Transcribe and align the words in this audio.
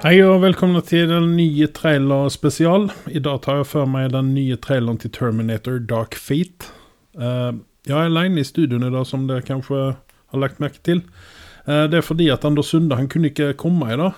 Hei 0.00 0.14
og 0.24 0.38
velkommen 0.40 0.80
til 0.80 1.10
den 1.10 1.34
nye 1.36 1.66
trailerspesial. 1.76 2.86
I 3.12 3.20
dag 3.20 3.42
tar 3.44 3.58
jeg 3.58 3.66
for 3.68 3.88
meg 3.92 4.06
den 4.14 4.30
nye 4.32 4.56
traileren 4.56 4.96
til 4.96 5.10
Terminator 5.12 5.76
Dark 5.76 6.16
Fate. 6.16 6.70
Eh, 7.20 7.50
jeg 7.84 7.92
er 7.92 8.08
alene 8.08 8.40
i 8.40 8.46
studioen 8.48 8.86
i 8.88 8.92
dag, 8.94 9.04
som 9.04 9.26
dere 9.28 9.44
kanskje 9.44 9.82
har 9.92 10.40
lagt 10.40 10.56
merke 10.64 10.80
til. 10.88 11.02
Eh, 11.66 11.84
det 11.92 12.00
er 12.00 12.06
fordi 12.06 12.30
at 12.32 12.46
Anders 12.48 12.72
Sunde 12.72 12.96
han 12.96 13.10
kunne 13.12 13.28
ikke 13.28 13.50
komme 13.60 13.90
i 13.92 13.98
dag. 14.00 14.16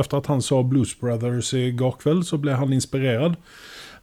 Etter 0.00 0.22
at 0.22 0.32
han 0.32 0.40
så 0.40 0.62
Blues 0.64 0.94
Brothers 0.96 1.52
i 1.52 1.66
går 1.76 1.98
kveld, 2.00 2.24
så 2.24 2.40
ble 2.40 2.56
han 2.56 2.72
inspirert. 2.72 3.36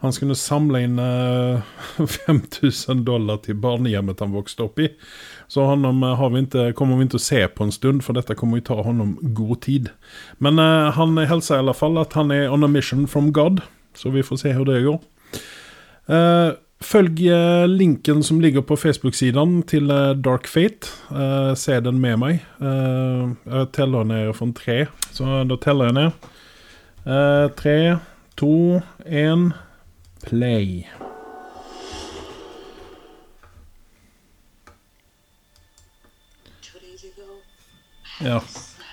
Han 0.03 0.13
skulle 0.13 0.35
samle 0.37 0.83
inn 0.85 0.99
5000 2.27 3.05
dollar 3.07 3.41
til 3.45 3.57
barnehjemmet 3.61 4.19
han 4.21 4.35
vokste 4.35 4.67
opp 4.67 4.79
i. 4.83 4.91
Så 5.47 5.65
honom 5.65 6.03
eh, 6.03 6.15
har 6.15 6.29
vi 6.29 6.39
inte, 6.39 6.71
kommer 6.75 6.99
vi 6.99 7.07
ikke 7.07 7.21
å 7.21 7.23
se 7.23 7.41
på 7.47 7.65
en 7.65 7.73
stund, 7.73 8.03
for 8.05 8.17
dette 8.17 8.35
kommer 8.37 8.59
jo 8.59 8.67
ta 8.69 8.81
honom 8.83 9.15
god 9.37 9.61
tid. 9.63 9.89
Men 10.43 10.59
uh, 10.59 10.91
han 10.93 11.17
hälsar 11.17 11.57
i 11.57 11.65
alle 11.65 11.75
fall 11.77 11.97
at 12.01 12.17
han 12.19 12.31
er 12.35 12.51
on 12.51 12.67
a 12.67 12.71
mission 12.71 13.07
from 13.07 13.31
God, 13.33 13.61
så 13.95 14.11
vi 14.13 14.25
får 14.25 14.43
se 14.43 14.55
hvordan 14.55 14.75
det 14.75 14.87
går. 14.87 15.03
Uh, 16.07 16.55
Følg 16.77 17.23
linken 17.65 18.19
som 18.21 18.37
ligger 18.37 18.61
på 18.61 18.75
Facebook-siden 18.77 19.63
til 19.65 19.89
Dark 20.21 20.45
Fate. 20.45 20.91
Uh, 21.09 21.55
se 21.57 21.79
den 21.81 21.97
med 21.97 22.19
meg. 22.21 22.43
Uh, 22.61 23.33
jeg 23.49 23.71
teller 23.73 24.05
ned 24.05 24.29
fra 24.37 24.45
tre, 24.53 24.75
så 25.09 25.39
da 25.49 25.57
teller 25.57 25.89
jeg 25.89 25.97
ned. 25.97 26.27
Uh, 27.01 27.49
tre, 27.57 27.97
to, 28.37 28.53
én, 29.09 29.49
play. 30.29 30.89
Ja. 38.23 38.41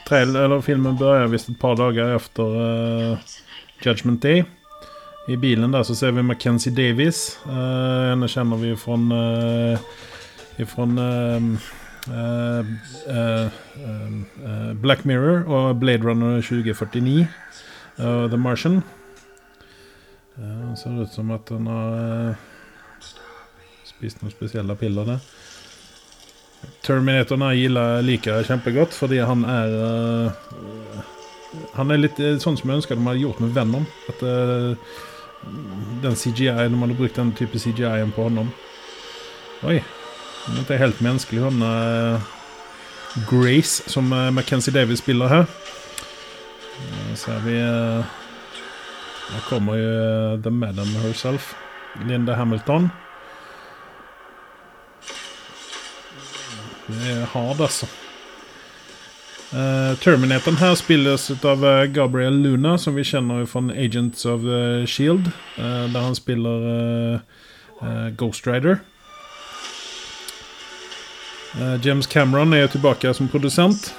Trail, 0.08 0.36
eller 0.36 0.60
filmen 0.60 0.96
börjar 0.96 1.26
visst 1.26 1.48
ett 1.48 1.58
par 1.58 1.76
dager 1.76 2.16
efter 2.16 2.42
uh, 2.42 3.18
Judgment 3.82 4.22
Day. 4.22 4.44
I 5.28 5.36
bilen 5.36 5.72
där 5.72 5.82
så 5.82 5.94
ser 5.94 6.12
vi 6.12 6.22
Mackenzie 6.22 6.72
Davis. 6.72 7.38
Uh, 7.46 7.52
henne 8.08 8.28
känner 8.28 8.56
vi 8.56 8.76
från, 8.76 9.12
uh, 9.12 9.78
ifrån 10.56 11.00
Black 14.74 15.04
Mirror 15.04 15.48
og 15.48 15.76
Blade 15.76 15.98
Runner 15.98 16.42
2049. 16.42 17.26
The 18.30 18.36
Martian. 18.36 18.82
Uh, 20.74 20.78
ser 20.78 21.02
ut 21.02 21.12
som 21.12 21.30
at 21.30 21.48
han 21.48 21.66
har 21.66 22.36
spist 23.86 24.22
noen 24.22 24.32
spesielle 24.34 24.74
piller 24.76 25.06
der. 25.14 25.26
Terminatoren 26.84 27.50
gillar, 27.56 28.02
liker 28.02 28.38
jeg 28.38 28.48
kjempegodt, 28.48 28.94
fordi 28.96 29.20
han 29.20 29.44
er 29.48 29.74
uh, 29.74 31.02
Han 31.76 31.90
er 31.92 32.00
litt 32.00 32.18
uh, 32.20 32.36
sånn 32.40 32.56
som 32.58 32.70
jeg 32.70 32.80
ønsker 32.80 32.98
de 32.98 33.06
hadde 33.06 33.22
gjort 33.22 33.42
med 33.44 33.54
Venom. 33.54 33.84
At 34.10 34.24
uh, 34.24 34.74
den 36.02 36.16
CGI, 36.16 36.68
De 36.72 36.80
hadde 36.80 36.98
brukt 36.98 37.20
den 37.20 37.34
type 37.36 37.60
CGI-en 37.60 38.14
på 38.16 38.26
honom. 38.26 38.50
Oi. 39.64 39.82
Det 40.44 40.74
er 40.74 40.82
helt 40.82 41.00
menneskelig, 41.00 41.40
hun 41.40 41.62
Grace, 43.30 43.84
som 43.88 44.10
Mackenzie 44.10 44.74
Davis 44.74 45.00
spiller 45.00 45.30
her. 45.30 45.46
Så 47.16 47.32
er 47.32 47.40
vi 47.46 47.56
Her 49.34 49.40
kommer 49.48 49.74
jo 49.76 50.36
The 50.42 50.50
Madam 50.50 50.86
herself. 51.02 51.54
Linda 52.06 52.34
Hamilton. 52.34 52.90
Det 56.86 57.10
er 57.10 57.26
hard, 57.26 57.60
altså. 57.60 57.86
Uh, 59.54 59.98
Terminatoren 60.02 60.58
her 60.58 60.74
spilles 60.74 61.30
av 61.44 61.64
uh, 61.64 61.84
Gabriel 61.94 62.38
Luna, 62.42 62.76
som 62.78 62.94
vi 62.94 63.04
kjenner 63.06 63.46
fra 63.46 63.62
Agents 63.74 64.24
of 64.26 64.46
the 64.46 64.86
Shield. 64.86 65.30
Der 65.56 66.00
han 66.00 66.14
spiller 66.14 67.20
Ghost 68.16 68.46
Rider. 68.46 68.76
James 71.84 72.06
Cameron 72.06 72.52
er 72.52 72.66
tilbake 72.66 73.14
som 73.14 73.28
produsent. 73.28 73.94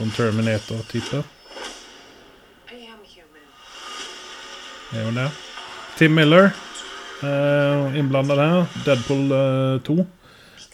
Sånn 0.00 0.16
Terminator-type. 0.16 1.22
Er 4.90 5.04
hun 5.06 5.20
det? 5.20 5.28
Tim 6.00 6.16
Miller 6.16 6.48
eh, 7.22 7.98
innblandet 8.00 8.40
her. 8.40 8.64
Deadpool 8.86 9.34
eh, 9.36 9.76
2. 9.86 9.98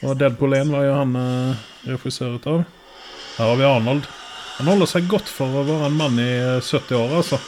Og 0.07 0.15
Deadpool 0.21 0.55
1 0.57 0.71
var 0.73 0.87
jo 0.87 0.95
han 0.97 1.19
eh, 1.21 1.67
regissøret 1.91 2.47
av. 2.49 2.63
Her 3.37 3.51
har 3.51 3.59
vi 3.61 3.67
Arnold. 3.69 4.09
Han 4.57 4.71
holder 4.73 4.89
seg 4.89 5.11
godt 5.11 5.29
for 5.29 5.53
å 5.53 5.67
være 5.67 5.91
en 5.91 5.99
mann 5.99 6.17
i 6.23 6.31
70 6.65 6.97
år, 6.97 7.19
altså. 7.19 7.41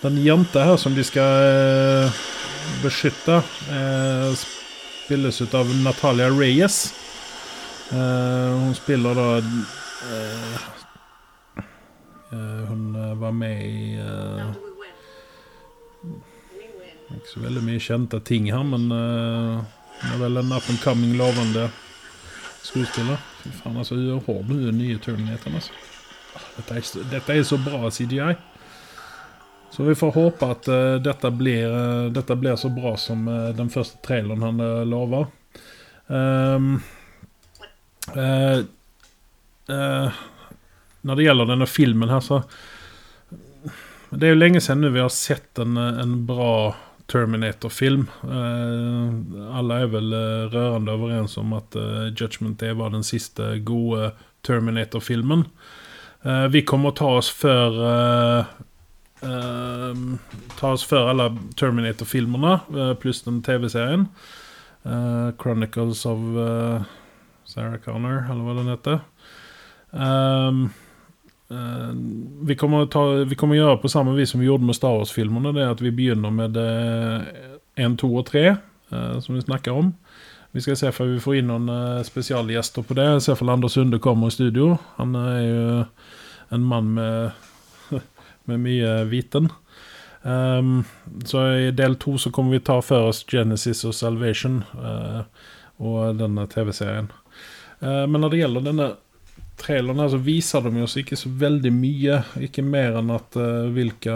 Den 0.00 0.16
jenta 0.22 0.62
her 0.64 0.78
som 0.80 0.94
de 0.96 1.02
skal 1.04 2.06
uh, 2.06 2.20
beskytte, 2.82 3.40
uh, 3.72 4.32
spilles 4.36 5.40
ut 5.42 5.56
av 5.56 5.72
Natalia 5.82 6.30
Reyes. 6.32 6.94
Hun 7.90 8.74
spiller 8.74 9.14
da 9.14 9.26
Eh, 12.32 12.68
hun 12.68 12.96
eh, 12.96 13.14
var 13.14 13.32
med 13.32 13.66
i 13.66 14.00
Ikke 17.06 17.30
så 17.34 17.40
veldig 17.40 17.62
mye 17.62 17.80
kjente 17.80 18.20
ting 18.26 18.48
her, 18.50 18.64
men 18.66 18.88
hun 18.90 20.10
er 20.10 20.18
vel 20.20 20.40
en 20.40 20.52
up 20.52 20.66
and 20.70 20.80
coming 20.82 21.14
lovende 21.16 21.68
skuespiller. 22.66 23.20
Fy 23.44 23.52
faen, 23.60 23.76
altså, 23.78 23.94
hun 23.94 24.24
har 24.26 24.42
den 24.50 24.78
nye 24.80 24.98
Terminator. 24.98 25.54
Altså. 25.54 25.72
Dette, 26.56 26.74
er, 26.74 27.06
dette 27.12 27.36
er 27.36 27.46
så 27.46 27.60
bra 27.62 27.90
CGI. 27.90 28.34
Så 29.70 29.86
vi 29.86 29.94
får 29.94 30.12
håpe 30.16 30.50
at 30.50 30.68
uh, 30.72 30.96
dette, 31.04 31.30
blir, 31.30 31.70
uh, 31.70 32.10
dette, 32.12 32.36
blir, 32.36 32.56
så 32.56 32.68
bra 32.72 32.96
som 32.98 33.26
uh, 33.28 33.54
den 33.54 33.70
første 33.70 34.00
traileren 34.04 34.42
han 34.42 34.62
lover. 34.90 35.30
Um, 36.06 36.80
når 41.06 41.18
det 41.18 41.26
gjelder 41.26 41.50
denne 41.50 41.66
filmen 41.68 42.08
her, 42.08 42.22
så 42.24 42.42
Det 44.10 44.28
er 44.28 44.32
jo 44.32 44.38
lenge 44.38 44.60
siden 44.62 44.92
vi 44.94 45.02
har 45.02 45.10
sett 45.12 45.58
en, 45.58 45.76
en 45.76 46.14
bra 46.26 46.74
Terminator-film. 47.06 48.06
Uh, 48.22 49.58
alle 49.58 49.80
er 49.82 49.90
vel 49.92 50.14
uh, 50.14 50.46
rørende 50.50 50.94
overens 50.96 51.36
om 51.38 51.54
at 51.58 51.76
uh, 51.78 52.08
Judgment 52.10 52.58
Day 52.60 52.74
var 52.74 52.90
den 52.94 53.06
siste 53.06 53.58
gode 53.66 54.12
Terminator-filmen. 54.46 55.46
vi 56.50 56.62
kommer 56.66 56.90
å 56.90 56.94
ta 56.96 57.08
oss 57.18 57.28
før 57.30 57.74
Ta 60.56 60.70
oss 60.70 60.84
før 60.86 61.10
alle 61.10 61.26
Terminator-filmene, 61.58 62.52
pluss 63.02 63.22
den 63.26 63.40
TV-serien. 63.46 64.06
Chronicles 65.42 66.04
of 66.06 66.22
Sarah 67.46 67.78
Connor, 67.82 68.24
eller 68.26 68.42
hva 68.42 68.58
den 68.58 68.74
heter. 68.74 69.00
Um, 69.96 70.66
Uh, 71.48 71.94
vi, 72.42 72.56
kommer 72.56 72.86
ta, 72.86 73.10
vi, 73.24 73.34
kommer 73.34 73.54
gjøre 73.54 73.78
på 73.78 73.88
samme 73.88 74.16
vis 74.16 74.32
som 74.34 74.40
vi 74.42 74.48
gjorde 74.48 74.66
med 74.66 74.76
Star 74.76 74.96
Wars-filmene. 74.98 75.52
Det 75.54 75.62
er 75.62 75.74
at 75.74 75.82
Vi 75.82 75.92
begynner 75.94 76.30
med 76.30 76.56
én, 76.58 77.92
uh, 77.92 77.96
to 77.96 78.10
og 78.16 78.26
tre, 78.26 78.56
uh, 78.92 79.18
som 79.20 79.34
vi 79.34 79.44
snakker 79.44 79.72
om. 79.72 79.94
Vi 80.52 80.60
skal 80.60 80.76
se 80.76 80.90
om 80.90 81.12
vi 81.12 81.20
får 81.20 81.36
inn 81.38 81.50
noen 81.52 81.68
uh, 81.70 82.02
spesialgjester 82.02 82.82
på 82.82 82.96
det. 82.98 83.08
Se 83.22 83.36
om 83.36 83.52
Anders 83.52 83.76
Sunde 83.76 84.00
kommer 84.02 84.26
i 84.26 84.34
studio. 84.34 84.78
Han 84.96 85.14
er 85.14 85.38
jo 85.44 85.84
en 86.56 86.64
mann 86.66 86.90
med, 86.94 87.30
med 88.50 88.64
mye 88.64 89.04
viten. 89.06 89.50
Um, 90.22 90.82
så 91.24 91.44
i 91.68 91.70
del 91.70 91.94
to 92.02 92.16
så 92.18 92.32
kommer 92.34 92.56
vi 92.56 92.64
ta 92.66 92.80
for 92.82 93.12
oss 93.12 93.22
Genesis 93.30 93.84
og 93.86 93.94
Salvation 93.94 94.64
og 95.78 96.18
denne 96.18 96.46
TV-serien. 96.50 97.12
Men 97.80 98.16
når 98.22 98.32
det 98.32 98.38
gjelder 98.40 98.64
denne 98.64 98.86
traileren 99.56 100.00
her 100.00 100.10
så 100.12 100.20
viser 100.20 100.64
de 100.64 100.82
oss 100.84 100.96
ikke 101.00 101.18
så 101.18 101.30
veldig 101.40 101.72
mye. 101.74 102.20
Ikke 102.44 102.64
mer 102.64 102.98
enn 103.00 103.12
at 103.14 103.38
uh, 103.40 103.68
hvilke, 103.72 104.14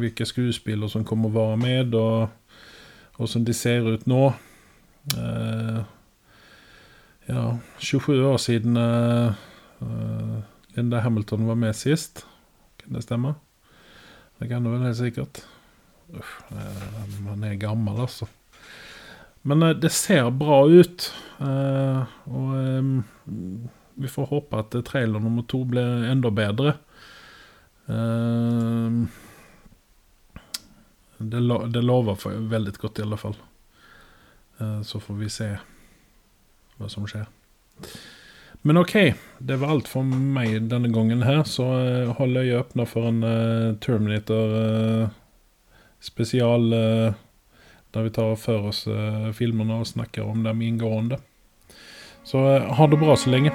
hvilke 0.00 0.26
skuespillere 0.28 0.90
som 0.92 1.06
kommer 1.06 1.30
å 1.30 1.36
være 1.38 1.60
med, 1.62 1.96
og 1.98 3.18
hvordan 3.18 3.46
de 3.46 3.56
ser 3.56 3.86
ut 3.88 4.06
nå. 4.10 4.22
Uh, 5.14 5.80
ja, 7.28 7.46
27 7.80 8.12
år 8.28 8.38
siden 8.42 8.76
uh, 8.76 9.32
Linda 10.76 11.02
Hamilton 11.04 11.48
var 11.48 11.58
med 11.60 11.76
sist. 11.78 12.24
Kan 12.82 12.96
det 12.96 13.04
stemme? 13.06 13.36
Det 14.40 14.50
kan 14.50 14.64
det 14.64 14.72
vel 14.74 14.88
helt 14.88 14.98
sikkert. 14.98 15.44
Uff, 16.14 16.32
han 16.50 17.44
er 17.46 17.54
gammel, 17.58 18.02
altså. 18.04 18.26
Men 19.44 19.64
det 19.80 19.92
ser 19.92 20.30
bra 20.32 20.62
ut. 20.72 21.10
og 21.38 22.52
um, 22.56 22.94
vi 23.94 24.08
får 24.08 24.30
håpe 24.30 24.58
at 24.58 24.76
trailer 24.88 25.20
nummer 25.20 25.44
to 25.46 25.60
blir 25.68 26.06
enda 26.08 26.30
bedre. 26.34 26.74
Det, 31.18 31.82
lover 31.82 32.16
for 32.18 32.48
veldig 32.50 32.74
godt, 32.80 32.98
i 32.98 33.04
alle 33.04 33.18
fall. 33.20 33.36
Eh, 34.58 34.82
så 34.82 35.00
får 35.00 35.14
vi 35.20 35.30
se 35.30 35.50
hva 36.78 36.90
som 36.90 37.06
skjer. 37.08 37.26
Men 38.64 38.80
ok, 38.80 38.94
det 39.38 39.58
var 39.60 39.74
alt 39.74 39.90
for 39.90 40.06
meg 40.06 40.70
denne 40.70 40.90
gangen 40.94 41.22
her, 41.26 41.42
så 41.48 41.68
eh, 41.82 42.12
hold 42.18 42.40
øyet 42.40 42.64
åpne 42.64 42.86
for 42.88 43.10
en 43.10 43.20
Terminator 43.84 45.10
spesial 46.04 46.66
der 47.94 48.08
vi 48.08 48.14
tar 48.14 48.34
for 48.40 48.70
oss 48.70 48.84
filmene 49.38 49.80
og 49.80 49.86
snakker 49.88 50.26
om 50.26 50.42
dem 50.46 50.62
inngående. 50.66 51.20
Så 52.24 52.42
ha 52.58 52.86
det 52.90 52.98
bra 52.98 53.16
så 53.16 53.30
lenge. 53.30 53.52